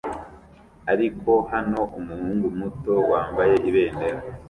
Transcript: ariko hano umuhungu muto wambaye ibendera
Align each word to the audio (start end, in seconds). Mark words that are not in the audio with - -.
ariko 0.91 1.31
hano 1.51 1.81
umuhungu 1.97 2.45
muto 2.59 2.93
wambaye 3.11 3.55
ibendera 3.69 4.19